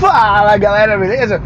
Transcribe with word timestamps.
Fala 0.00 0.58
galera, 0.58 0.98
beleza? 0.98 1.40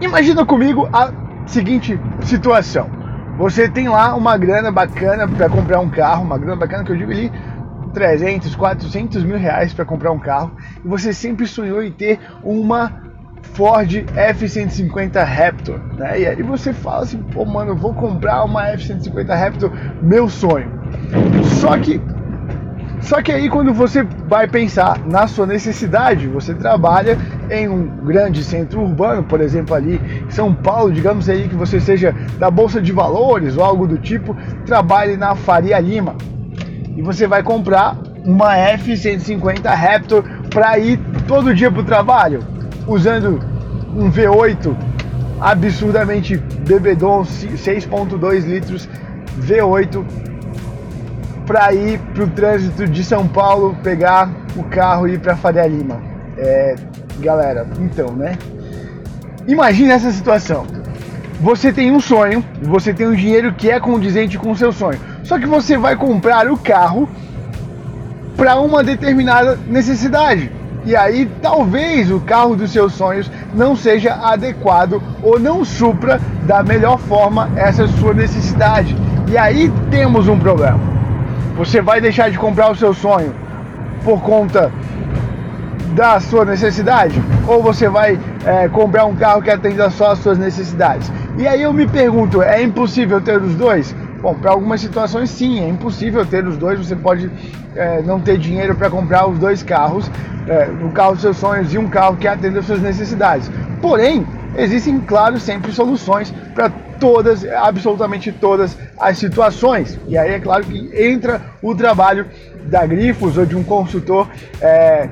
Imagina 0.00 0.46
comigo 0.46 0.88
a 0.92 1.12
seguinte 1.46 1.98
situação: 2.22 2.88
você 3.36 3.68
tem 3.68 3.88
lá 3.88 4.14
uma 4.14 4.36
grana 4.36 4.70
bacana 4.70 5.26
para 5.26 5.48
comprar 5.48 5.80
um 5.80 5.88
carro, 5.88 6.22
uma 6.22 6.38
grana 6.38 6.56
bacana 6.56 6.84
que 6.84 6.92
eu 6.92 6.96
digo 6.96 7.10
ali 7.10 7.32
300, 7.92 8.54
400 8.54 9.24
mil 9.24 9.36
reais 9.36 9.74
para 9.74 9.84
comprar 9.84 10.12
um 10.12 10.18
carro 10.18 10.52
e 10.84 10.86
você 10.86 11.12
sempre 11.12 11.46
sonhou 11.46 11.82
em 11.82 11.90
ter 11.90 12.20
uma 12.42 13.02
Ford 13.54 14.04
F-150 14.14 15.24
Raptor, 15.24 15.80
né? 15.96 16.20
E 16.20 16.26
aí 16.26 16.42
você 16.42 16.72
fala 16.72 17.02
assim, 17.02 17.18
pô, 17.18 17.44
mano, 17.44 17.74
vou 17.74 17.94
comprar 17.94 18.44
uma 18.44 18.68
F-150 18.68 19.28
Raptor, 19.28 19.72
meu 20.02 20.28
sonho. 20.28 20.70
Só 21.60 21.76
que 21.78 22.00
só 23.00 23.22
que 23.22 23.30
aí 23.30 23.48
quando 23.48 23.72
você 23.72 24.02
vai 24.02 24.48
pensar 24.48 24.98
na 25.06 25.26
sua 25.26 25.46
necessidade, 25.46 26.26
você 26.26 26.54
trabalha 26.54 27.18
em 27.50 27.68
um 27.68 27.86
grande 28.04 28.42
centro 28.42 28.80
urbano, 28.80 29.22
por 29.22 29.40
exemplo 29.40 29.74
ali 29.74 30.00
em 30.26 30.30
São 30.30 30.54
Paulo, 30.54 30.92
digamos 30.92 31.28
aí 31.28 31.48
que 31.48 31.54
você 31.54 31.78
seja 31.78 32.14
da 32.38 32.50
bolsa 32.50 32.80
de 32.80 32.92
valores 32.92 33.56
ou 33.56 33.64
algo 33.64 33.86
do 33.86 33.98
tipo, 33.98 34.36
trabalhe 34.64 35.16
na 35.16 35.34
Faria 35.34 35.78
Lima. 35.78 36.16
E 36.96 37.02
você 37.02 37.26
vai 37.26 37.42
comprar 37.42 37.96
uma 38.24 38.56
F150 38.56 39.62
Raptor 39.74 40.24
para 40.50 40.78
ir 40.78 40.98
todo 41.28 41.54
dia 41.54 41.70
para 41.70 41.82
o 41.82 41.84
trabalho, 41.84 42.40
usando 42.86 43.40
um 43.94 44.10
V8 44.10 44.74
absurdamente 45.40 46.36
bebedon 46.66 47.22
6.2 47.22 48.46
litros 48.46 48.88
V8 49.40 50.04
para 51.46 51.72
ir 51.72 51.98
para 52.12 52.24
o 52.24 52.28
trânsito 52.28 52.86
de 52.86 53.04
São 53.04 53.26
Paulo, 53.26 53.76
pegar 53.82 54.28
o 54.56 54.64
carro 54.64 55.06
e 55.06 55.14
ir 55.14 55.20
para 55.20 55.36
Faria 55.36 55.66
Lima. 55.66 56.00
É, 56.36 56.74
galera, 57.20 57.66
então, 57.80 58.10
né? 58.10 58.36
Imagine 59.46 59.90
essa 59.90 60.10
situação. 60.10 60.66
Você 61.40 61.72
tem 61.72 61.92
um 61.92 62.00
sonho, 62.00 62.44
você 62.62 62.92
tem 62.92 63.06
um 63.06 63.14
dinheiro 63.14 63.52
que 63.52 63.70
é 63.70 63.78
condizente 63.78 64.38
com 64.38 64.50
o 64.50 64.56
seu 64.56 64.72
sonho. 64.72 64.98
Só 65.22 65.38
que 65.38 65.46
você 65.46 65.76
vai 65.78 65.94
comprar 65.94 66.50
o 66.50 66.56
carro 66.56 67.08
para 68.36 68.58
uma 68.58 68.82
determinada 68.82 69.58
necessidade. 69.68 70.50
E 70.84 70.94
aí 70.94 71.30
talvez 71.42 72.10
o 72.10 72.20
carro 72.20 72.56
dos 72.56 72.70
seus 72.70 72.94
sonhos 72.94 73.30
não 73.54 73.76
seja 73.76 74.14
adequado 74.14 75.02
ou 75.22 75.38
não 75.38 75.64
supra 75.64 76.20
da 76.44 76.62
melhor 76.62 76.98
forma 76.98 77.50
essa 77.56 77.86
sua 77.86 78.14
necessidade. 78.14 78.96
E 79.28 79.36
aí 79.36 79.70
temos 79.90 80.28
um 80.28 80.38
problema. 80.38 80.95
Você 81.56 81.80
vai 81.80 82.00
deixar 82.00 82.30
de 82.30 82.38
comprar 82.38 82.70
o 82.70 82.76
seu 82.76 82.92
sonho 82.92 83.34
por 84.04 84.20
conta 84.22 84.70
da 85.94 86.20
sua 86.20 86.44
necessidade? 86.44 87.20
Ou 87.48 87.62
você 87.62 87.88
vai 87.88 88.18
é, 88.44 88.68
comprar 88.68 89.06
um 89.06 89.16
carro 89.16 89.40
que 89.40 89.50
atenda 89.50 89.88
só 89.88 90.12
às 90.12 90.18
suas 90.18 90.38
necessidades? 90.38 91.10
E 91.38 91.46
aí 91.46 91.62
eu 91.62 91.72
me 91.72 91.86
pergunto, 91.86 92.42
é 92.42 92.62
impossível 92.62 93.20
ter 93.20 93.40
os 93.40 93.54
dois? 93.54 93.94
Bom, 94.26 94.34
para 94.34 94.50
algumas 94.50 94.80
situações 94.80 95.30
sim, 95.30 95.60
é 95.60 95.68
impossível 95.68 96.26
ter 96.26 96.44
os 96.44 96.56
dois. 96.56 96.84
Você 96.84 96.96
pode 96.96 97.30
é, 97.76 98.02
não 98.02 98.18
ter 98.20 98.36
dinheiro 98.36 98.74
para 98.74 98.90
comprar 98.90 99.28
os 99.28 99.38
dois 99.38 99.62
carros, 99.62 100.10
é, 100.48 100.68
o 100.84 100.90
carro 100.90 101.12
dos 101.12 101.20
seus 101.20 101.36
sonhos 101.36 101.72
e 101.72 101.78
um 101.78 101.88
carro 101.88 102.16
que 102.16 102.26
atenda 102.26 102.58
às 102.58 102.66
suas 102.66 102.82
necessidades. 102.82 103.48
Porém, 103.80 104.26
existem, 104.56 104.98
claro, 104.98 105.38
sempre 105.38 105.70
soluções 105.70 106.34
para 106.56 106.68
todas, 106.98 107.44
absolutamente 107.44 108.32
todas 108.32 108.76
as 108.98 109.16
situações. 109.16 109.96
E 110.08 110.18
aí 110.18 110.32
é 110.32 110.40
claro 110.40 110.64
que 110.64 110.90
entra 110.92 111.40
o 111.62 111.72
trabalho 111.72 112.26
da 112.64 112.84
Grifos 112.84 113.38
ou 113.38 113.46
de 113.46 113.54
um 113.54 113.62
consultor 113.62 114.28
é, 114.60 115.08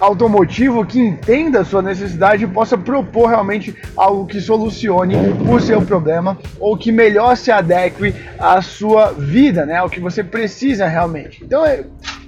automotivo 0.00 0.84
que 0.84 1.00
entenda 1.00 1.60
a 1.60 1.64
sua 1.64 1.82
necessidade 1.82 2.44
e 2.44 2.48
possa 2.48 2.76
propor 2.76 3.28
realmente 3.28 3.74
algo 3.96 4.26
que 4.26 4.40
solucione 4.40 5.14
o 5.48 5.60
seu 5.60 5.82
problema 5.82 6.38
ou 6.58 6.76
que 6.76 6.92
melhor 6.92 7.36
se 7.36 7.50
adeque 7.50 8.14
à 8.38 8.60
sua 8.60 9.12
vida, 9.12 9.64
né? 9.64 9.82
O 9.82 9.88
que 9.88 10.00
você 10.00 10.22
precisa 10.22 10.86
realmente. 10.86 11.42
Então 11.44 11.64
é 11.64 11.84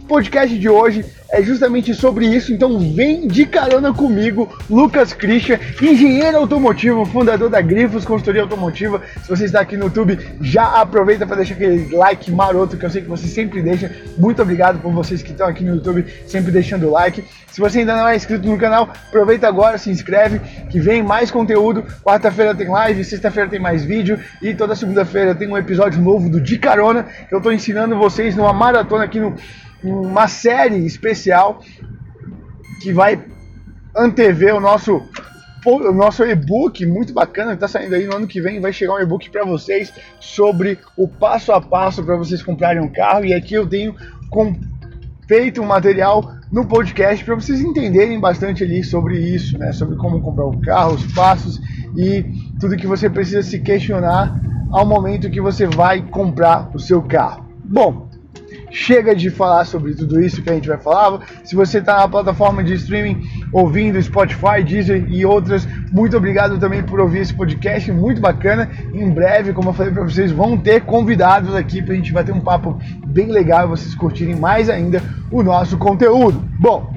podcast 0.06 0.56
de 0.56 0.68
hoje 0.68 1.04
é 1.30 1.42
justamente 1.42 1.92
sobre 1.92 2.26
isso, 2.26 2.52
então 2.52 2.78
vem 2.94 3.26
de 3.26 3.44
carona 3.44 3.92
comigo, 3.92 4.48
Lucas 4.70 5.12
Christian, 5.12 5.58
engenheiro 5.82 6.38
automotivo, 6.38 7.04
fundador 7.04 7.50
da 7.50 7.60
Grifos 7.60 8.04
Consultoria 8.04 8.42
Automotiva. 8.42 9.02
Se 9.22 9.28
você 9.28 9.44
está 9.46 9.60
aqui 9.60 9.76
no 9.76 9.86
YouTube, 9.86 10.18
já 10.40 10.80
aproveita 10.80 11.26
para 11.26 11.36
deixar 11.36 11.54
aquele 11.54 11.94
like 11.94 12.30
maroto 12.30 12.76
que 12.76 12.84
eu 12.84 12.90
sei 12.90 13.02
que 13.02 13.08
você 13.08 13.26
sempre 13.26 13.60
deixa. 13.60 13.90
Muito 14.16 14.40
obrigado 14.40 14.80
por 14.80 14.92
vocês 14.92 15.20
que 15.20 15.32
estão 15.32 15.48
aqui 15.48 15.64
no 15.64 15.74
YouTube, 15.74 16.06
sempre 16.26 16.52
deixando 16.52 16.90
like. 16.90 17.24
Se 17.50 17.60
você 17.60 17.80
ainda 17.80 17.96
não 17.96 18.06
é 18.06 18.14
inscrito 18.14 18.46
no 18.46 18.58
canal, 18.58 18.90
aproveita 19.08 19.48
agora, 19.48 19.78
se 19.78 19.90
inscreve, 19.90 20.38
que 20.70 20.78
vem 20.78 21.02
mais 21.02 21.30
conteúdo. 21.30 21.82
Quarta-feira 22.04 22.54
tem 22.54 22.68
live, 22.68 23.02
sexta-feira 23.02 23.48
tem 23.48 23.58
mais 23.58 23.82
vídeo 23.82 24.20
e 24.40 24.54
toda 24.54 24.76
segunda-feira 24.76 25.34
tem 25.34 25.48
um 25.48 25.56
episódio 25.56 26.00
novo 26.00 26.28
do 26.28 26.40
De 26.40 26.58
Carona, 26.58 27.04
que 27.28 27.34
eu 27.34 27.38
estou 27.38 27.52
ensinando 27.52 27.98
vocês 27.98 28.36
numa 28.36 28.52
maratona 28.52 29.04
aqui 29.04 29.18
no 29.18 29.34
uma 29.90 30.28
série 30.28 30.84
especial 30.84 31.60
que 32.82 32.92
vai 32.92 33.24
antever 33.96 34.54
o 34.54 34.60
nosso 34.60 35.02
o 35.64 35.92
nosso 35.92 36.24
e-book 36.24 36.86
muito 36.86 37.12
bacana 37.12 37.48
que 37.48 37.64
está 37.64 37.66
saindo 37.66 37.92
aí 37.94 38.06
no 38.06 38.14
ano 38.14 38.26
que 38.28 38.40
vem 38.40 38.60
vai 38.60 38.72
chegar 38.72 38.94
um 38.94 39.00
e-book 39.00 39.28
para 39.30 39.44
vocês 39.44 39.92
sobre 40.20 40.78
o 40.96 41.08
passo 41.08 41.50
a 41.50 41.60
passo 41.60 42.04
para 42.04 42.16
vocês 42.16 42.40
comprarem 42.40 42.80
um 42.80 42.88
carro 42.88 43.24
e 43.24 43.34
aqui 43.34 43.54
eu 43.54 43.66
tenho 43.66 43.96
com, 44.30 44.54
feito 45.26 45.60
um 45.60 45.66
material 45.66 46.36
no 46.50 46.64
podcast 46.64 47.24
para 47.24 47.34
vocês 47.34 47.60
entenderem 47.60 48.20
bastante 48.20 48.62
ali 48.62 48.82
sobre 48.84 49.18
isso, 49.18 49.58
né? 49.58 49.72
Sobre 49.72 49.96
como 49.96 50.20
comprar 50.20 50.46
um 50.46 50.60
carro, 50.60 50.94
os 50.94 51.12
passos 51.12 51.60
e 51.96 52.24
tudo 52.60 52.76
que 52.76 52.86
você 52.86 53.10
precisa 53.10 53.42
se 53.42 53.58
questionar 53.58 54.40
ao 54.70 54.86
momento 54.86 55.30
que 55.30 55.40
você 55.40 55.66
vai 55.66 56.02
comprar 56.02 56.70
o 56.74 56.78
seu 56.78 57.02
carro. 57.02 57.44
Bom, 57.64 58.05
chega 58.76 59.14
de 59.14 59.30
falar 59.30 59.64
sobre 59.64 59.94
tudo 59.94 60.20
isso 60.20 60.42
que 60.42 60.50
a 60.50 60.52
gente 60.52 60.68
vai 60.68 60.76
falar. 60.76 61.20
Se 61.42 61.56
você 61.56 61.78
está 61.78 61.96
na 61.96 62.08
plataforma 62.08 62.62
de 62.62 62.74
streaming 62.74 63.22
ouvindo 63.50 64.00
Spotify, 64.02 64.62
Deezer 64.62 65.06
e 65.08 65.24
outras, 65.24 65.66
muito 65.90 66.14
obrigado 66.16 66.58
também 66.58 66.82
por 66.82 67.00
ouvir 67.00 67.20
esse 67.20 67.32
podcast, 67.32 67.90
muito 67.90 68.20
bacana. 68.20 68.68
Em 68.92 69.10
breve, 69.10 69.54
como 69.54 69.70
eu 69.70 69.72
falei 69.72 69.92
para 69.92 70.02
vocês, 70.02 70.30
vão 70.30 70.58
ter 70.58 70.82
convidados 70.82 71.54
aqui 71.54 71.80
para 71.80 71.94
a 71.94 71.96
gente 71.96 72.12
bater 72.12 72.34
um 72.34 72.40
papo 72.40 72.78
bem 73.06 73.28
legal 73.28 73.64
e 73.64 73.68
vocês 73.68 73.94
curtirem 73.94 74.36
mais 74.36 74.68
ainda 74.68 75.02
o 75.30 75.42
nosso 75.42 75.78
conteúdo. 75.78 76.44
Bom, 76.60 76.92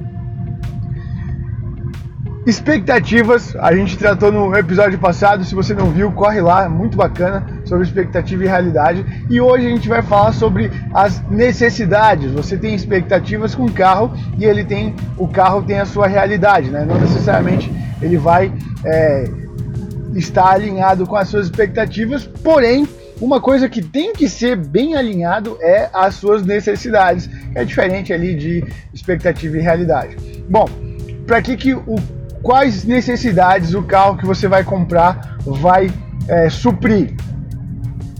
Expectativas, 2.46 3.54
a 3.56 3.74
gente 3.74 3.98
tratou 3.98 4.32
no 4.32 4.56
episódio 4.56 4.98
passado, 4.98 5.44
se 5.44 5.54
você 5.54 5.74
não 5.74 5.90
viu, 5.90 6.10
corre 6.10 6.40
lá, 6.40 6.64
é 6.64 6.68
muito 6.68 6.96
bacana 6.96 7.46
sobre 7.66 7.84
expectativa 7.84 8.42
e 8.42 8.46
realidade. 8.46 9.04
E 9.28 9.38
hoje 9.38 9.66
a 9.66 9.70
gente 9.70 9.88
vai 9.88 10.00
falar 10.00 10.32
sobre 10.32 10.70
as 10.94 11.22
necessidades. 11.28 12.32
Você 12.32 12.56
tem 12.56 12.74
expectativas 12.74 13.54
com 13.54 13.66
o 13.66 13.72
carro 13.72 14.10
e 14.38 14.46
ele 14.46 14.64
tem 14.64 14.94
o 15.18 15.28
carro 15.28 15.62
tem 15.62 15.80
a 15.80 15.84
sua 15.84 16.06
realidade, 16.06 16.70
né? 16.70 16.82
Não 16.82 16.98
necessariamente 16.98 17.70
ele 18.00 18.16
vai 18.16 18.50
é, 18.86 19.30
estar 20.14 20.52
alinhado 20.52 21.06
com 21.06 21.16
as 21.16 21.28
suas 21.28 21.44
expectativas, 21.44 22.24
porém 22.24 22.88
uma 23.20 23.38
coisa 23.38 23.68
que 23.68 23.82
tem 23.82 24.14
que 24.14 24.26
ser 24.30 24.56
bem 24.56 24.96
alinhado 24.96 25.58
é 25.60 25.90
as 25.92 26.14
suas 26.14 26.42
necessidades, 26.42 27.26
que 27.26 27.58
é 27.58 27.64
diferente 27.66 28.14
ali 28.14 28.34
de 28.34 28.64
expectativa 28.94 29.58
e 29.58 29.60
realidade. 29.60 30.16
Bom, 30.48 30.66
para 31.26 31.42
que, 31.42 31.54
que 31.54 31.74
o 31.74 31.96
quais 32.42 32.84
necessidades 32.84 33.74
o 33.74 33.82
carro 33.82 34.16
que 34.16 34.26
você 34.26 34.48
vai 34.48 34.64
comprar 34.64 35.38
vai 35.44 35.90
é, 36.28 36.48
suprir. 36.48 37.14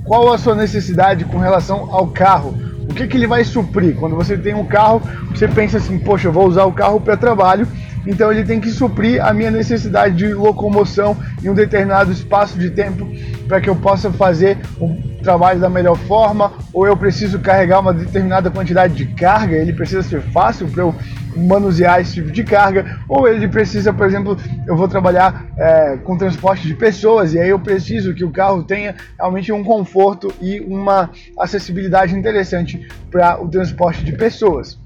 Qual 0.04 0.32
a 0.32 0.38
sua 0.38 0.54
necessidade 0.54 1.24
com 1.24 1.38
relação 1.38 1.88
ao 1.92 2.08
carro? 2.08 2.54
O 2.88 2.94
que, 2.94 3.06
que 3.06 3.16
ele 3.16 3.26
vai 3.26 3.44
suprir? 3.44 3.94
Quando 3.94 4.16
você 4.16 4.36
tem 4.36 4.54
um 4.54 4.64
carro, 4.64 5.00
você 5.30 5.46
pensa 5.46 5.76
assim, 5.78 5.98
poxa, 5.98 6.28
eu 6.28 6.32
vou 6.32 6.46
usar 6.46 6.64
o 6.64 6.72
carro 6.72 7.00
para 7.00 7.16
trabalho, 7.16 7.66
então 8.06 8.32
ele 8.32 8.44
tem 8.44 8.60
que 8.60 8.70
suprir 8.70 9.24
a 9.24 9.32
minha 9.32 9.50
necessidade 9.50 10.16
de 10.16 10.34
locomoção 10.34 11.16
em 11.42 11.48
um 11.48 11.54
determinado 11.54 12.10
espaço 12.10 12.58
de 12.58 12.70
tempo 12.70 13.06
para 13.46 13.60
que 13.60 13.70
eu 13.70 13.76
possa 13.76 14.10
fazer 14.10 14.58
o 14.80 14.96
trabalho 15.22 15.60
da 15.60 15.68
melhor 15.68 15.96
forma, 15.96 16.52
ou 16.72 16.86
eu 16.86 16.96
preciso 16.96 17.38
carregar 17.38 17.80
uma 17.80 17.92
determinada 17.92 18.50
quantidade 18.50 18.94
de 18.94 19.06
carga, 19.06 19.56
ele 19.56 19.72
precisa 19.72 20.02
ser 20.02 20.22
fácil 20.22 20.66
para 20.68 20.82
eu 20.82 20.94
manusear 21.36 22.00
esse 22.00 22.14
tipo 22.14 22.30
de 22.30 22.44
carga, 22.44 22.98
ou 23.08 23.28
ele 23.28 23.48
precisa, 23.48 23.92
por 23.92 24.06
exemplo, 24.06 24.36
eu 24.66 24.76
vou 24.76 24.88
trabalhar 24.88 25.46
é, 25.56 25.96
com 25.98 26.16
transporte 26.16 26.66
de 26.66 26.74
pessoas 26.74 27.34
e 27.34 27.38
aí 27.38 27.48
eu 27.48 27.58
preciso 27.58 28.14
que 28.14 28.24
o 28.24 28.30
carro 28.30 28.62
tenha 28.62 28.94
realmente 29.18 29.52
um 29.52 29.62
conforto 29.62 30.32
e 30.40 30.60
uma 30.60 31.10
acessibilidade 31.38 32.16
interessante 32.16 32.88
para 33.10 33.42
o 33.42 33.48
transporte 33.48 34.04
de 34.04 34.12
pessoas. 34.12 34.78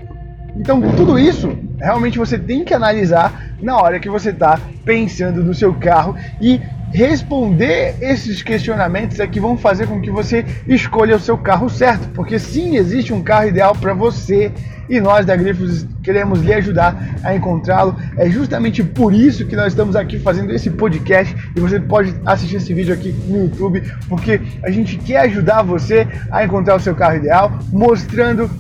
Então, 0.57 0.81
tudo 0.93 1.19
isso 1.19 1.57
realmente 1.81 2.17
você 2.17 2.39
tem 2.39 2.65
que 2.65 2.73
analisar 2.73 3.55
na 3.61 3.77
hora 3.77 3.99
que 3.99 4.09
você 4.09 4.31
está 4.31 4.59
pensando 4.85 5.43
no 5.43 5.53
seu 5.53 5.75
carro 5.75 6.17
e 6.41 6.61
responder 6.93 7.97
esses 8.01 8.41
questionamentos 8.41 9.19
é 9.19 9.27
que 9.27 9.41
vão 9.41 9.59
fazer 9.59 9.89
com 9.89 10.01
que 10.01 10.13
você 10.13 10.45
escolha 10.69 11.17
o 11.17 11.21
seu 11.21 11.37
carro 11.37 11.69
certo, 11.69 12.09
porque 12.11 12.39
sim, 12.39 12.77
existe 12.77 13.13
um 13.13 13.21
carro 13.21 13.49
ideal 13.49 13.75
para 13.75 13.93
você 13.93 14.53
e 14.89 15.01
nós 15.01 15.27
da 15.27 15.37
Grifos 15.37 15.87
queremos 16.03 16.41
lhe 16.41 16.53
ajudar 16.53 16.97
a 17.23 17.35
encontrá-lo. 17.35 17.97
É 18.17 18.29
justamente 18.29 18.83
por 18.83 19.13
isso 19.15 19.47
que 19.47 19.57
nós 19.57 19.73
estamos 19.73 19.97
aqui 19.97 20.19
fazendo 20.19 20.53
esse 20.53 20.71
podcast 20.71 21.35
e 21.57 21.61
você 21.61 21.81
pode 21.81 22.15
assistir 22.27 22.57
esse 22.57 22.73
vídeo 22.75 22.95
aqui 22.95 23.13
no 23.27 23.45
YouTube, 23.45 23.83
porque 24.09 24.41
a 24.63 24.71
gente 24.71 24.97
quer 24.99 25.21
ajudar 25.21 25.63
você 25.63 26.07
a 26.31 26.45
encontrar 26.45 26.77
o 26.77 26.81
seu 26.81 26.95
carro 26.95 27.17
ideal, 27.17 27.53
mostrando 27.73 28.51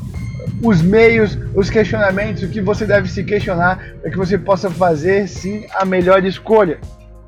os 0.62 0.80
meios, 0.82 1.38
os 1.54 1.68
questionamentos, 1.68 2.42
o 2.42 2.48
que 2.48 2.60
você 2.60 2.86
deve 2.86 3.08
se 3.08 3.22
questionar 3.24 3.78
para 4.00 4.10
que 4.10 4.16
você 4.16 4.38
possa 4.38 4.70
fazer 4.70 5.28
sim 5.28 5.66
a 5.74 5.84
melhor 5.84 6.24
escolha. 6.24 6.78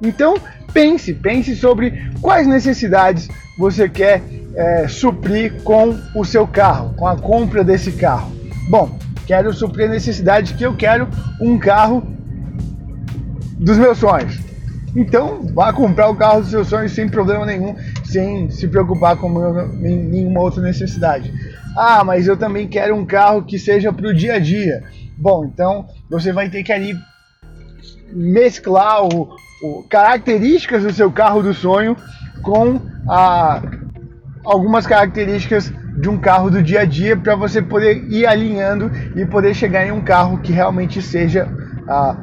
Então 0.00 0.37
pense, 0.72 1.12
pense 1.14 1.56
sobre 1.56 2.10
quais 2.20 2.46
necessidades 2.46 3.28
você 3.58 3.88
quer 3.88 4.22
é, 4.54 4.88
suprir 4.88 5.62
com 5.62 5.99
o 6.14 6.25
seu 6.25 6.46
carro, 6.46 6.94
com 6.94 7.06
a 7.06 7.16
compra 7.16 7.64
desse 7.64 7.92
carro. 7.92 8.32
Bom, 8.68 8.98
quero 9.26 9.52
suprir 9.52 9.86
a 9.86 9.92
necessidade 9.92 10.54
que 10.54 10.64
eu 10.64 10.76
quero 10.76 11.08
um 11.40 11.58
carro 11.58 12.02
dos 13.58 13.78
meus 13.78 13.98
sonhos. 13.98 14.38
Então, 14.94 15.46
vá 15.54 15.72
comprar 15.72 16.08
o 16.08 16.16
carro 16.16 16.40
dos 16.40 16.50
seus 16.50 16.68
sonhos 16.68 16.92
sem 16.92 17.08
problema 17.08 17.44
nenhum, 17.44 17.76
sem 18.04 18.50
se 18.50 18.66
preocupar 18.66 19.16
com 19.16 19.28
nenhuma 19.78 20.40
outra 20.40 20.62
necessidade. 20.62 21.32
Ah, 21.76 22.02
mas 22.02 22.26
eu 22.26 22.36
também 22.36 22.66
quero 22.66 22.96
um 22.96 23.04
carro 23.04 23.44
que 23.44 23.58
seja 23.58 23.92
para 23.92 24.08
o 24.08 24.14
dia 24.14 24.34
a 24.34 24.38
dia. 24.38 24.82
Bom, 25.18 25.44
então 25.44 25.86
você 26.08 26.32
vai 26.32 26.48
ter 26.48 26.62
que 26.62 26.72
ali 26.72 26.96
mesclar 28.10 29.04
o, 29.04 29.36
o 29.62 29.84
características 29.88 30.82
do 30.82 30.92
seu 30.92 31.12
carro 31.12 31.42
do 31.42 31.52
sonho 31.52 31.96
com 32.42 32.80
a, 33.08 33.60
algumas 34.44 34.86
características 34.86 35.70
de 35.96 36.08
um 36.08 36.19
carro 36.19 36.50
do 36.50 36.62
dia 36.62 36.81
a 36.81 36.84
dia 36.84 37.16
para 37.16 37.34
você 37.34 37.62
poder 37.62 38.04
ir 38.10 38.26
alinhando 38.26 38.90
e 39.14 39.25
poder 39.25 39.54
chegar 39.54 39.87
em 39.87 39.90
um 39.90 40.00
carro 40.00 40.38
que 40.38 40.52
realmente 40.52 41.00
seja 41.00 41.48
ah, 41.88 42.16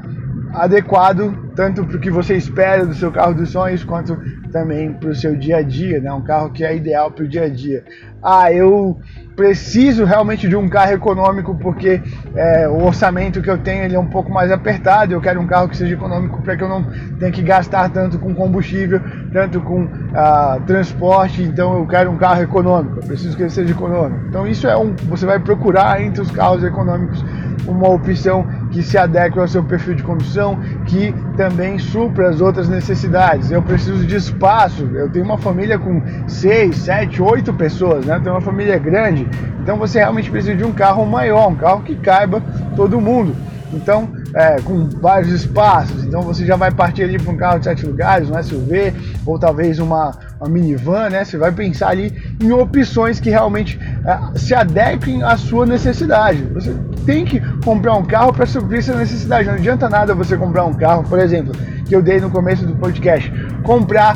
adequado 0.53 1.51
tanto 1.55 1.85
para 1.85 1.97
o 1.97 1.99
que 1.99 2.11
você 2.11 2.35
espera 2.35 2.85
do 2.85 2.93
seu 2.93 3.11
carro 3.11 3.33
dos 3.33 3.49
sonhos 3.49 3.83
quanto 3.83 4.17
também 4.51 4.93
para 4.93 5.09
o 5.09 5.15
seu 5.15 5.35
dia 5.35 5.57
a 5.57 5.61
dia, 5.61 5.99
né? 5.99 6.11
Um 6.13 6.23
carro 6.23 6.51
que 6.51 6.63
é 6.63 6.75
ideal 6.75 7.11
para 7.11 7.25
o 7.25 7.27
dia 7.27 7.43
a 7.43 7.49
dia. 7.49 7.83
Ah, 8.23 8.51
eu 8.51 8.97
preciso 9.35 10.05
realmente 10.05 10.47
de 10.47 10.55
um 10.55 10.69
carro 10.69 10.91
econômico 10.91 11.55
porque 11.55 12.01
é, 12.35 12.67
o 12.67 12.85
orçamento 12.85 13.41
que 13.41 13.49
eu 13.49 13.57
tenho 13.57 13.83
ele 13.83 13.95
é 13.95 13.99
um 13.99 14.07
pouco 14.07 14.31
mais 14.31 14.51
apertado. 14.51 15.13
Eu 15.13 15.21
quero 15.21 15.41
um 15.41 15.47
carro 15.47 15.67
que 15.67 15.75
seja 15.75 15.93
econômico 15.93 16.41
para 16.41 16.55
que 16.55 16.63
eu 16.63 16.69
não 16.69 16.83
tenha 17.19 17.31
que 17.31 17.41
gastar 17.41 17.89
tanto 17.89 18.19
com 18.19 18.33
combustível, 18.33 19.01
tanto 19.31 19.59
com 19.61 19.87
ah, 20.13 20.59
transporte. 20.65 21.41
Então 21.41 21.77
eu 21.77 21.87
quero 21.87 22.11
um 22.11 22.17
carro 22.17 22.41
econômico. 22.41 22.99
Eu 22.99 23.07
preciso 23.07 23.35
que 23.35 23.43
ele 23.43 23.49
seja 23.49 23.71
econômico. 23.71 24.25
Então 24.27 24.47
isso 24.47 24.67
é 24.67 24.77
um. 24.77 24.95
Você 25.09 25.25
vai 25.25 25.39
procurar 25.39 26.01
entre 26.01 26.21
os 26.21 26.31
carros 26.31 26.63
econômicos 26.63 27.23
uma 27.67 27.89
opção 27.89 28.45
que 28.71 28.81
se 28.83 28.97
adeque 28.97 29.39
ao 29.39 29.47
seu 29.47 29.63
perfil 29.63 29.95
de 29.95 30.03
condução, 30.03 30.59
que 30.85 31.13
também 31.37 31.77
supra 31.77 32.29
as 32.29 32.41
outras 32.41 32.67
necessidades. 32.67 33.51
Eu 33.51 33.61
preciso 33.61 34.05
de 34.05 34.15
espaço, 34.15 34.83
eu 34.93 35.09
tenho 35.09 35.25
uma 35.25 35.37
família 35.37 35.77
com 35.79 36.01
6, 36.27 36.75
7, 36.75 37.21
8 37.21 37.53
pessoas, 37.53 38.05
né? 38.05 38.12
Eu 38.15 38.21
tenho 38.21 38.35
uma 38.35 38.41
família 38.41 38.77
grande, 38.77 39.27
então 39.61 39.77
você 39.77 39.99
realmente 39.99 40.29
precisa 40.29 40.55
de 40.55 40.63
um 40.63 40.71
carro 40.71 41.05
maior, 41.05 41.49
um 41.49 41.55
carro 41.55 41.81
que 41.81 41.95
caiba 41.95 42.41
todo 42.75 42.99
mundo. 42.99 43.35
Então, 43.73 44.07
é, 44.35 44.61
com 44.61 44.87
vários 44.87 45.31
espaços, 45.31 46.03
então 46.03 46.21
você 46.21 46.45
já 46.45 46.55
vai 46.55 46.71
partir 46.71 47.03
ali 47.03 47.17
para 47.17 47.31
um 47.31 47.37
carro 47.37 47.57
de 47.57 47.65
sete 47.65 47.85
lugares, 47.85 48.29
um 48.29 48.41
SUV, 48.41 48.93
ou 49.25 49.39
talvez 49.39 49.79
uma, 49.79 50.11
uma 50.39 50.47
minivan, 50.47 51.09
né? 51.09 51.23
Você 51.23 51.37
vai 51.37 51.51
pensar 51.51 51.89
ali 51.89 52.13
em 52.39 52.51
opções 52.51 53.19
que 53.19 53.29
realmente 53.29 53.79
é, 54.05 54.37
se 54.37 54.53
adequem 54.53 55.23
à 55.23 55.35
sua 55.37 55.65
necessidade. 55.65 56.43
Você 56.53 56.75
tem 57.05 57.25
que 57.25 57.39
comprar 57.63 57.95
um 57.95 58.03
carro 58.03 58.31
para 58.31 58.45
suprir 58.45 58.79
essa 58.79 58.95
necessidade. 58.95 59.47
Não 59.47 59.55
adianta 59.55 59.89
nada 59.89 60.13
você 60.13 60.37
comprar 60.37 60.65
um 60.65 60.73
carro, 60.73 61.03
por 61.03 61.19
exemplo, 61.19 61.53
que 61.85 61.95
eu 61.95 62.01
dei 62.01 62.19
no 62.19 62.29
começo 62.29 62.65
do 62.65 62.75
podcast, 62.75 63.31
comprar 63.63 64.15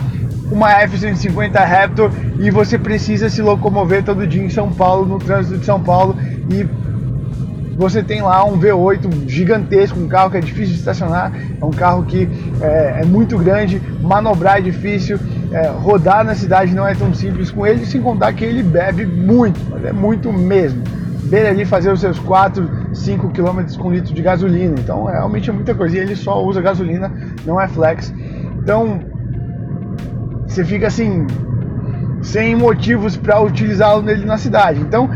uma 0.52 0.72
F-150 0.82 1.54
Raptor 1.66 2.12
e 2.40 2.50
você 2.50 2.78
precisa 2.78 3.30
se 3.30 3.42
locomover 3.42 4.04
todo 4.04 4.26
dia 4.26 4.44
em 4.44 4.50
São 4.50 4.72
Paulo, 4.72 5.06
no 5.06 5.20
trânsito 5.20 5.58
de 5.58 5.66
São 5.66 5.82
Paulo 5.82 6.16
e 6.50 6.68
você 7.78 8.02
tem 8.02 8.24
lá 8.24 8.44
um 8.44 8.60
V8 8.60 9.30
gigantesco, 9.30 10.00
um 10.00 10.08
carro 10.08 10.32
que 10.32 10.38
é 10.38 10.42
difícil 10.42 10.74
de 10.74 10.80
estacionar, 10.80 11.32
é 11.62 11.64
um 11.64 11.70
carro 11.70 12.04
que 12.06 12.28
é, 12.60 13.02
é 13.02 13.06
muito 13.06 13.38
grande, 13.38 13.80
manobrar 14.02 14.58
é 14.58 14.62
difícil, 14.62 15.20
é, 15.52 15.68
rodar 15.68 16.26
na 16.26 16.34
cidade 16.34 16.74
não 16.74 16.88
é 16.88 16.96
tão 16.96 17.14
simples 17.14 17.52
com 17.52 17.68
ele, 17.68 17.86
sem 17.86 18.02
contar 18.02 18.34
que 18.34 18.44
ele 18.44 18.64
bebe 18.64 19.06
muito, 19.06 19.60
mas 19.70 19.86
é 19.86 19.94
muito 19.94 20.34
mesmo. 20.34 20.84
Ver 21.30 21.46
ali 21.46 21.66
fazer 21.66 21.92
os 21.92 22.00
seus 22.00 22.18
4, 22.18 22.96
5 22.96 23.30
km 23.30 23.78
com 23.78 23.92
litro 23.92 24.14
de 24.14 24.22
gasolina, 24.24 24.76
então 24.80 25.06
realmente 25.06 25.50
é 25.50 25.54
muita 25.54 25.76
coisa. 25.76 25.98
E 25.98 26.00
ele 26.00 26.16
só 26.16 26.44
usa 26.44 26.62
gasolina, 26.62 27.12
não 27.46 27.62
é 27.62 27.68
flex. 27.68 28.14
Então 28.58 29.02
você 30.58 30.66
fica 30.66 30.88
assim, 30.88 31.28
sem 32.22 32.56
motivos 32.56 33.16
para 33.16 33.40
utilizá-lo 33.40 34.02
nele 34.02 34.26
na 34.26 34.40
cidade. 34.40 34.80
Então 34.80 35.08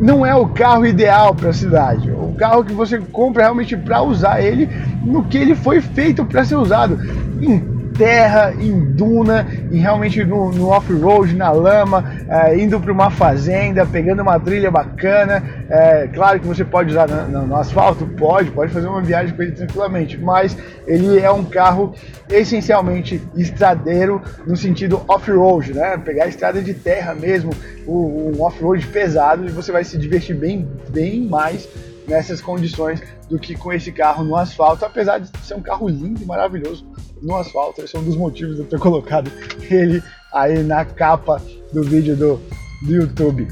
não 0.00 0.24
é 0.24 0.34
o 0.34 0.46
carro 0.46 0.86
ideal 0.86 1.34
para 1.34 1.50
a 1.50 1.52
cidade. 1.52 2.10
O 2.12 2.32
carro 2.38 2.64
que 2.64 2.72
você 2.72 2.98
compra 2.98 3.42
realmente 3.42 3.76
para 3.76 4.02
usar 4.02 4.40
ele 4.40 4.68
no 5.04 5.24
que 5.24 5.36
ele 5.36 5.56
foi 5.56 5.80
feito 5.80 6.24
para 6.24 6.44
ser 6.44 6.54
usado. 6.54 6.96
Em 7.42 7.73
terra, 7.96 8.52
em 8.58 8.92
duna, 8.92 9.46
e 9.70 9.78
realmente 9.78 10.24
no, 10.24 10.50
no 10.52 10.68
off-road, 10.68 11.34
na 11.34 11.50
lama, 11.50 12.04
é, 12.28 12.58
indo 12.58 12.78
para 12.80 12.92
uma 12.92 13.10
fazenda, 13.10 13.86
pegando 13.86 14.22
uma 14.22 14.38
trilha 14.38 14.70
bacana. 14.70 15.42
É, 15.68 16.08
claro 16.08 16.40
que 16.40 16.46
você 16.46 16.64
pode 16.64 16.90
usar 16.90 17.08
no, 17.08 17.28
no, 17.28 17.46
no, 17.46 17.56
asfalto, 17.56 18.06
pode, 18.06 18.50
pode 18.50 18.72
fazer 18.72 18.88
uma 18.88 19.00
viagem 19.00 19.34
com 19.34 19.42
ele 19.42 19.52
tranquilamente, 19.52 20.18
mas 20.18 20.56
ele 20.86 21.18
é 21.20 21.30
um 21.30 21.44
carro 21.44 21.94
essencialmente 22.28 23.22
estradeiro 23.36 24.20
no 24.46 24.56
sentido 24.56 25.02
off-road, 25.08 25.72
né? 25.72 25.96
Pegar 25.96 26.24
a 26.24 26.28
estrada 26.28 26.60
de 26.60 26.74
terra 26.74 27.14
mesmo, 27.14 27.52
um 27.86 28.42
off-road 28.42 28.86
pesado, 28.88 29.46
e 29.46 29.50
você 29.50 29.70
vai 29.70 29.84
se 29.84 29.96
divertir 29.96 30.36
bem, 30.36 30.68
bem 30.88 31.26
mais 31.26 31.68
nessas 32.08 32.40
condições 32.40 33.02
do 33.30 33.38
que 33.38 33.54
com 33.54 33.72
esse 33.72 33.90
carro 33.90 34.24
no 34.24 34.36
asfalto, 34.36 34.84
apesar 34.84 35.18
de 35.18 35.30
ser 35.38 35.54
um 35.54 35.62
carro 35.62 35.88
lindo 35.88 36.22
e 36.22 36.26
maravilhoso 36.26 36.86
no 37.24 37.36
asfalto. 37.36 37.82
Esse 37.82 37.96
é 37.96 37.98
um 37.98 38.04
dos 38.04 38.16
motivos 38.16 38.56
de 38.56 38.62
eu 38.62 38.66
ter 38.66 38.78
colocado 38.78 39.30
ele 39.70 40.02
aí 40.32 40.62
na 40.62 40.84
capa 40.84 41.40
do 41.72 41.82
vídeo 41.82 42.14
do, 42.14 42.40
do 42.82 42.92
YouTube. 42.92 43.48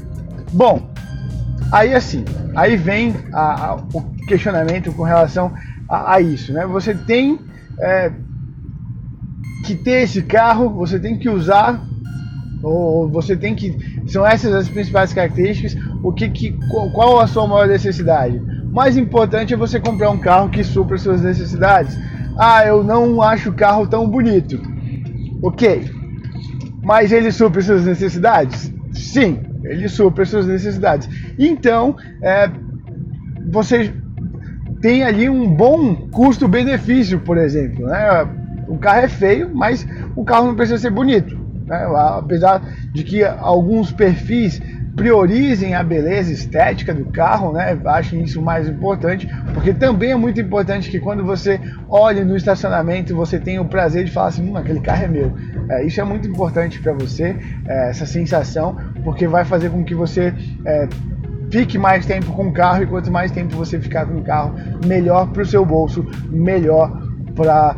Bom, 0.51 0.89
aí 1.71 1.93
assim, 1.93 2.23
aí 2.55 2.77
vem 2.77 3.15
a, 3.33 3.71
a, 3.71 3.75
o 3.75 4.01
questionamento 4.27 4.93
com 4.93 5.03
relação 5.03 5.51
a, 5.89 6.15
a 6.15 6.21
isso, 6.21 6.53
né? 6.53 6.65
Você 6.67 6.93
tem 6.93 7.39
é, 7.79 8.11
que 9.65 9.75
ter 9.75 10.03
esse 10.03 10.21
carro, 10.21 10.69
você 10.69 10.99
tem 10.99 11.17
que 11.17 11.29
usar 11.29 11.81
ou 12.61 13.09
você 13.09 13.35
tem 13.35 13.55
que 13.55 13.75
são 14.07 14.25
essas 14.25 14.53
as 14.53 14.69
principais 14.69 15.11
características 15.11 15.75
o 16.01 16.13
que, 16.13 16.29
que 16.29 16.57
qual 16.93 17.19
a 17.19 17.27
sua 17.27 17.45
maior 17.45 17.67
necessidade 17.67 18.41
mais 18.71 18.95
importante 18.95 19.53
é 19.53 19.57
você 19.57 19.81
comprar 19.81 20.09
um 20.11 20.17
carro 20.17 20.49
que 20.49 20.63
supra 20.63 20.97
suas 20.97 21.21
necessidades 21.21 21.97
ah, 22.37 22.65
eu 22.65 22.83
não 22.83 23.21
acho 23.21 23.49
o 23.49 23.53
carro 23.53 23.87
tão 23.87 24.09
bonito. 24.09 24.59
Ok. 25.41 25.89
Mas 26.83 27.11
ele 27.11 27.31
supre 27.31 27.61
suas 27.61 27.85
necessidades? 27.85 28.73
Sim, 28.91 29.39
ele 29.63 29.87
supre 29.87 30.25
suas 30.25 30.47
necessidades. 30.47 31.09
Então, 31.37 31.95
é, 32.21 32.49
você 33.51 33.93
tem 34.81 35.03
ali 35.03 35.29
um 35.29 35.47
bom 35.53 35.95
custo-benefício, 36.11 37.19
por 37.19 37.37
exemplo. 37.37 37.85
Né? 37.85 38.27
O 38.67 38.77
carro 38.77 38.99
é 38.99 39.07
feio, 39.07 39.49
mas 39.53 39.87
o 40.15 40.25
carro 40.25 40.47
não 40.47 40.55
precisa 40.55 40.77
ser 40.77 40.89
bonito. 40.89 41.37
Né? 41.65 41.87
Apesar 41.95 42.61
de 42.91 43.03
que 43.03 43.23
alguns 43.23 43.91
perfis 43.91 44.61
priorizem 44.95 45.73
a 45.73 45.83
beleza 45.83 46.31
estética 46.31 46.93
do 46.93 47.05
carro, 47.05 47.51
né? 47.51 47.77
Achem 47.85 48.21
isso 48.21 48.41
mais 48.41 48.67
importante, 48.67 49.27
porque 49.53 49.73
também 49.73 50.11
é 50.11 50.15
muito 50.15 50.39
importante 50.39 50.89
que 50.89 50.99
quando 50.99 51.23
você 51.23 51.59
olhe 51.89 52.23
no 52.23 52.35
estacionamento, 52.35 53.15
você 53.15 53.39
tenha 53.39 53.61
o 53.61 53.65
prazer 53.65 54.05
de 54.05 54.11
falar 54.11 54.27
assim, 54.27 54.49
hum, 54.49 54.55
aquele 54.55 54.79
carro 54.79 55.03
é 55.03 55.07
meu. 55.07 55.33
É, 55.69 55.85
isso 55.85 55.99
é 55.99 56.03
muito 56.03 56.27
importante 56.27 56.79
para 56.79 56.93
você, 56.93 57.35
é, 57.67 57.89
essa 57.89 58.05
sensação, 58.05 58.77
porque 59.03 59.27
vai 59.27 59.43
fazer 59.45 59.69
com 59.69 59.83
que 59.83 59.95
você 59.95 60.33
é, 60.65 60.87
fique 61.49 61.77
mais 61.77 62.05
tempo 62.05 62.31
com 62.33 62.47
o 62.47 62.53
carro 62.53 62.83
e 62.83 62.85
quanto 62.85 63.11
mais 63.11 63.31
tempo 63.31 63.55
você 63.55 63.79
ficar 63.79 64.05
com 64.05 64.17
o 64.17 64.23
carro, 64.23 64.55
melhor 64.85 65.27
para 65.31 65.41
o 65.41 65.45
seu 65.45 65.65
bolso, 65.65 66.05
melhor 66.29 67.01
para 67.35 67.75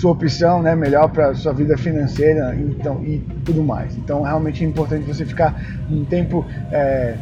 sua 0.00 0.12
opção, 0.12 0.62
né, 0.62 0.74
melhor 0.74 1.08
para 1.10 1.34
sua 1.34 1.52
vida 1.52 1.76
financeira 1.76 2.54
então, 2.56 3.02
e 3.04 3.18
tudo 3.44 3.62
mais. 3.62 3.96
Então, 3.96 4.22
realmente 4.22 4.64
é 4.64 4.66
importante 4.66 5.04
você 5.04 5.24
ficar 5.24 5.54
um 5.90 6.04
tempo 6.04 6.44
é, 6.72 7.14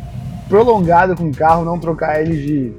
prolongado 0.48 1.14
com 1.16 1.28
o 1.28 1.34
carro, 1.34 1.64
não 1.64 1.78
trocar 1.78 2.20
ele 2.20 2.36
de, 2.36 2.72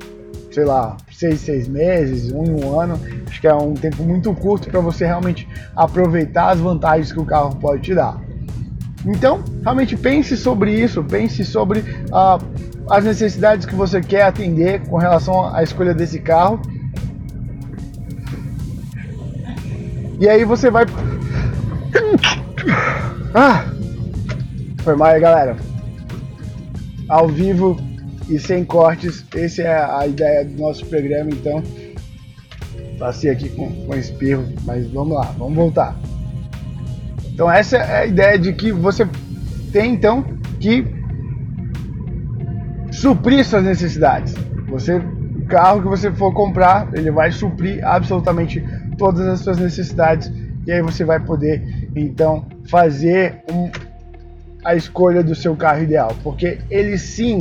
sei 0.52 0.66
lá, 0.66 0.98
seis, 1.12 1.42
seis 1.42 1.68
meses, 1.68 2.32
um, 2.32 2.66
um 2.66 2.80
ano. 2.80 3.00
Acho 3.28 3.40
que 3.40 3.48
é 3.48 3.54
um 3.54 3.74
tempo 3.74 4.04
muito 4.04 4.34
curto 4.34 4.70
para 4.70 4.80
você 4.80 5.06
realmente 5.06 5.48
aproveitar 5.76 6.50
as 6.50 6.60
vantagens 6.60 7.12
que 7.12 7.20
o 7.20 7.26
carro 7.26 7.56
pode 7.56 7.82
te 7.84 7.96
dar. 7.96 8.20
Então, 9.06 9.44
realmente 9.62 9.98
pense 9.98 10.38
sobre 10.38 10.72
isso, 10.72 11.04
pense 11.04 11.44
sobre 11.44 11.80
uh, 11.80 12.40
as 12.90 13.04
necessidades 13.04 13.66
que 13.66 13.76
você 13.76 14.02
quer 14.02 14.24
atender 14.24 14.82
com 14.88 14.98
relação 14.98 15.54
à 15.54 15.62
escolha 15.62 15.94
desse 15.94 16.20
carro. 16.20 16.62
E 20.20 20.30
aí 20.30 20.46
você 20.46 20.70
vai. 20.70 20.86
Ah! 23.34 23.66
Foi 24.84 24.96
mal, 24.96 25.20
galera. 25.20 25.56
Ao 27.10 27.28
vivo 27.28 27.78
e 28.30 28.40
sem 28.40 28.64
cortes, 28.64 29.26
essa 29.36 29.62
é 29.62 30.00
a 30.00 30.08
ideia 30.08 30.46
do 30.46 30.62
nosso 30.62 30.86
programa, 30.86 31.30
então. 31.32 31.64
Passei 32.98 33.32
aqui 33.32 33.50
com, 33.50 33.70
com 33.86 33.96
espirro, 33.96 34.46
mas 34.66 34.88
vamos 34.92 35.16
lá, 35.16 35.34
vamos 35.38 35.56
voltar. 35.56 35.98
Então 37.34 37.50
essa 37.52 37.78
é 37.78 38.02
a 38.04 38.06
ideia 38.06 38.38
de 38.38 38.54
que 38.54 38.72
você 38.72 39.08
tem 39.72 39.94
então 39.94 40.24
que 40.60 40.86
suprir 42.92 43.44
suas 43.44 43.64
necessidades. 43.64 44.34
Você, 44.70 44.96
o 44.96 45.46
carro 45.48 45.82
que 45.82 45.88
você 45.88 46.12
for 46.12 46.34
comprar, 46.34 46.88
ele 46.94 47.12
vai 47.12 47.32
suprir 47.32 47.86
absolutamente 47.86 48.64
todas 49.04 49.28
as 49.28 49.42
suas 49.42 49.58
necessidades 49.58 50.32
e 50.66 50.72
aí 50.72 50.82
você 50.82 51.04
vai 51.04 51.20
poder 51.20 51.90
então 51.94 52.46
fazer 52.70 53.44
um, 53.52 53.70
a 54.64 54.76
escolha 54.76 55.22
do 55.22 55.36
seu 55.36 55.58
carro 55.58 55.84
ideal, 55.84 56.16
porque 56.24 56.60
ele 56.70 56.98
sim 56.98 57.40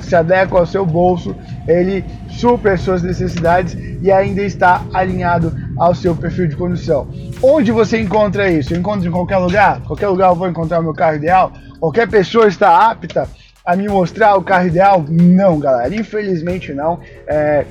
se 0.00 0.16
adequa 0.16 0.58
ao 0.58 0.64
seu 0.64 0.86
bolso, 0.86 1.36
ele 1.68 2.02
supre 2.30 2.70
as 2.70 2.80
suas 2.80 3.02
necessidades 3.02 3.76
e 4.00 4.10
ainda 4.10 4.40
está 4.40 4.82
alinhado 4.94 5.54
ao 5.76 5.94
seu 5.94 6.16
perfil 6.16 6.48
de 6.48 6.56
condução. 6.56 7.06
Onde 7.42 7.70
você 7.70 8.00
encontra 8.00 8.50
isso? 8.50 8.72
Eu 8.72 8.78
encontro 8.78 9.06
em 9.06 9.12
qualquer 9.12 9.36
lugar? 9.36 9.82
Qualquer 9.82 10.08
lugar 10.08 10.30
eu 10.30 10.34
vou 10.34 10.48
encontrar 10.48 10.80
o 10.80 10.82
meu 10.82 10.94
carro 10.94 11.16
ideal? 11.16 11.52
Qualquer 11.78 12.08
pessoa 12.08 12.48
está 12.48 12.90
apta 12.90 13.28
a 13.66 13.76
me 13.76 13.86
mostrar 13.86 14.34
o 14.36 14.42
carro 14.42 14.66
ideal? 14.66 15.04
Não, 15.06 15.58
galera, 15.58 15.94
infelizmente 15.94 16.72
não. 16.72 17.00
É, 17.26 17.66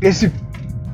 esse 0.00 0.30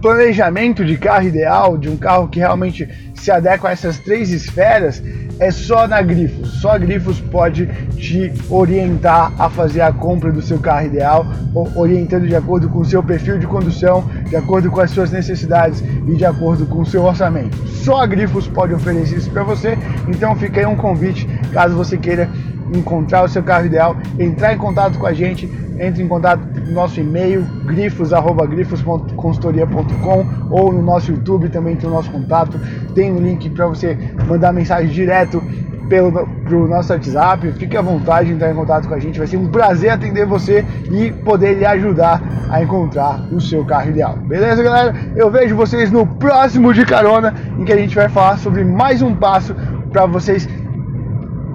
planejamento 0.00 0.84
de 0.84 0.96
carro 0.96 1.26
ideal, 1.26 1.76
de 1.76 1.88
um 1.88 1.96
carro 1.96 2.28
que 2.28 2.38
realmente 2.38 2.88
se 3.14 3.30
adequa 3.30 3.68
a 3.68 3.72
essas 3.72 3.98
três 3.98 4.30
esferas, 4.30 5.02
é 5.40 5.50
só 5.50 5.86
na 5.86 6.00
Grifos. 6.02 6.60
Só 6.60 6.72
a 6.72 6.78
Grifos 6.78 7.20
pode 7.20 7.66
te 7.96 8.32
orientar 8.48 9.32
a 9.38 9.48
fazer 9.48 9.80
a 9.80 9.92
compra 9.92 10.32
do 10.32 10.42
seu 10.42 10.58
carro 10.58 10.86
ideal, 10.86 11.26
orientando 11.74 12.26
de 12.26 12.34
acordo 12.34 12.68
com 12.68 12.80
o 12.80 12.84
seu 12.84 13.02
perfil 13.02 13.38
de 13.38 13.46
condução, 13.46 14.08
de 14.28 14.36
acordo 14.36 14.70
com 14.70 14.80
as 14.80 14.90
suas 14.90 15.10
necessidades 15.10 15.80
e 15.80 16.14
de 16.14 16.24
acordo 16.24 16.66
com 16.66 16.80
o 16.80 16.86
seu 16.86 17.04
orçamento. 17.04 17.56
Só 17.68 18.02
a 18.02 18.06
Grifos 18.06 18.48
pode 18.48 18.74
oferecer 18.74 19.18
isso 19.18 19.30
para 19.30 19.42
você. 19.42 19.78
Então 20.08 20.34
fica 20.36 20.60
aí 20.60 20.66
um 20.66 20.76
convite, 20.76 21.26
caso 21.52 21.76
você 21.76 21.96
queira 21.96 22.28
encontrar 22.74 23.24
o 23.24 23.28
seu 23.28 23.42
carro 23.42 23.66
ideal, 23.66 23.94
entrar 24.18 24.54
em 24.54 24.58
contato 24.58 24.98
com 24.98 25.06
a 25.06 25.12
gente, 25.12 25.46
entre 25.78 26.02
em 26.02 26.08
contato 26.08 26.40
no 26.66 26.72
nosso 26.72 26.98
e-mail, 27.00 27.42
grifos.grifosconsultoria.com 27.64 30.26
ou 30.50 30.72
no 30.72 30.82
nosso 30.82 31.12
YouTube 31.12 31.48
também 31.48 31.76
tem 31.76 31.88
o 31.88 31.92
nosso 31.92 32.10
contato. 32.10 32.58
Tem 32.94 33.12
um 33.12 33.18
link 33.18 33.48
para 33.50 33.66
você 33.66 33.96
mandar 34.26 34.52
mensagem 34.52 34.90
direto 34.90 35.40
pelo 35.88 36.26
pro 36.44 36.68
nosso 36.68 36.92
WhatsApp. 36.92 37.50
Fique 37.52 37.76
à 37.76 37.82
vontade 37.82 38.28
de 38.28 38.34
entrar 38.34 38.50
em 38.50 38.54
contato 38.54 38.88
com 38.88 38.94
a 38.94 38.98
gente. 38.98 39.18
Vai 39.18 39.26
ser 39.26 39.36
um 39.36 39.48
prazer 39.48 39.90
atender 39.90 40.26
você 40.26 40.64
e 40.90 41.12
poder 41.12 41.54
lhe 41.54 41.64
ajudar 41.64 42.22
a 42.50 42.62
encontrar 42.62 43.20
o 43.32 43.40
seu 43.40 43.64
carro 43.64 43.90
ideal. 43.90 44.16
Beleza, 44.16 44.62
galera? 44.62 44.94
Eu 45.16 45.30
vejo 45.30 45.56
vocês 45.56 45.90
no 45.90 46.06
próximo 46.06 46.72
de 46.72 46.84
carona, 46.84 47.34
em 47.58 47.64
que 47.64 47.72
a 47.72 47.76
gente 47.76 47.94
vai 47.94 48.08
falar 48.08 48.38
sobre 48.38 48.64
mais 48.64 49.02
um 49.02 49.14
passo 49.14 49.54
para 49.92 50.06
vocês 50.06 50.48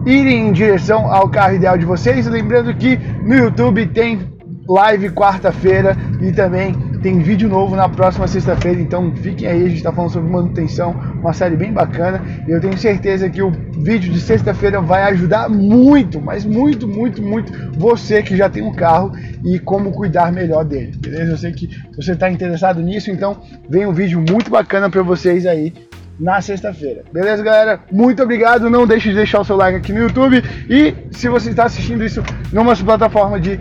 irem 0.06 0.50
em 0.50 0.52
direção 0.52 1.12
ao 1.12 1.30
carro 1.30 1.56
ideal 1.56 1.78
de 1.78 1.86
vocês. 1.86 2.26
Lembrando 2.28 2.74
que 2.74 2.98
no 2.98 3.36
YouTube 3.36 3.86
tem 3.88 4.34
live 4.68 5.10
quarta-feira 5.10 5.96
e 6.22 6.32
também 6.32 6.74
tem 7.02 7.20
vídeo 7.20 7.50
novo 7.50 7.76
na 7.76 7.90
próxima 7.90 8.28
sexta-feira. 8.28 8.80
Então 8.80 9.14
fiquem 9.16 9.48
aí, 9.48 9.62
a 9.62 9.68
gente 9.68 9.78
está 9.78 9.92
falando 9.92 10.12
sobre 10.12 10.30
manutenção, 10.32 10.96
uma 11.20 11.34
série 11.34 11.56
bem 11.56 11.74
bacana. 11.74 12.22
E 12.48 12.52
eu 12.52 12.62
tenho 12.62 12.78
certeza 12.78 13.30
que 13.30 13.42
o 13.42 13.52
vídeo 13.52 14.12
de 14.12 14.22
sexta-feira 14.22 14.80
vai 14.82 15.04
ajudar 15.04 15.50
muito, 15.50 16.22
mas 16.22 16.46
muito, 16.46 16.88
muito, 16.88 17.22
muito 17.22 17.52
você 17.78 18.24
que 18.24 18.38
já 18.38 18.50
tem 18.50 18.64
um 18.64 18.74
carro 18.74 19.12
e 19.44 19.60
como 19.60 19.92
cuidar 19.92 20.32
melhor 20.32 20.64
dele, 20.64 20.94
beleza? 20.98 21.32
Eu 21.32 21.38
sei 21.38 21.52
que 21.52 21.70
você 21.96 22.14
está 22.14 22.32
interessado 22.32 22.82
nisso, 22.82 23.12
então 23.12 23.38
vem 23.70 23.86
um 23.86 23.92
vídeo 23.94 24.24
muito 24.30 24.50
bacana 24.50 24.90
para 24.90 25.04
vocês 25.04 25.46
aí 25.46 25.74
na 26.20 26.42
sexta-feira. 26.42 27.04
Beleza, 27.12 27.44
galera? 27.44 27.80
Muito 27.92 28.22
obrigado. 28.22 28.70
Não 28.70 28.86
deixe 28.86 29.10
de 29.10 29.16
deixar 29.16 29.42
o 29.42 29.46
seu 29.46 29.56
like 29.56 29.78
aqui 29.78 29.92
no 29.92 30.00
YouTube. 30.00 30.44
E 30.70 30.96
se 31.12 31.28
você 31.28 31.50
está 31.50 31.66
assistindo 31.66 32.04
isso 32.04 32.24
numa 32.52 32.76
plataforma 32.76 33.40
de 33.40 33.60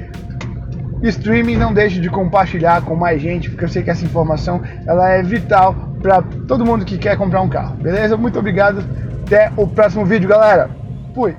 streaming, 1.02 1.56
não 1.56 1.72
deixe 1.72 2.00
de 2.00 2.08
compartilhar 2.08 2.82
com 2.82 2.94
mais 2.94 3.20
gente, 3.20 3.50
porque 3.50 3.64
eu 3.64 3.68
sei 3.68 3.82
que 3.82 3.90
essa 3.90 4.04
informação 4.04 4.62
ela 4.86 5.08
é 5.10 5.22
vital 5.22 5.74
para 6.00 6.22
todo 6.46 6.64
mundo 6.64 6.84
que 6.84 6.98
quer 6.98 7.16
comprar 7.16 7.40
um 7.40 7.48
carro. 7.48 7.76
Beleza? 7.76 8.16
Muito 8.16 8.38
obrigado. 8.38 8.84
Até 9.26 9.50
o 9.56 9.66
próximo 9.66 10.04
vídeo, 10.04 10.28
galera. 10.28 10.70
Fui. 11.14 11.34